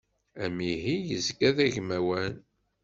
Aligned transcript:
Amihi 0.43 0.95
yezga 1.09 1.49
d 1.55 1.57
agmawan. 1.65 2.35